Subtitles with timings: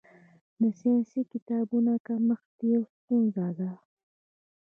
[0.61, 3.71] د ساینسي کتابونو کمښت یوه ستونزه ده.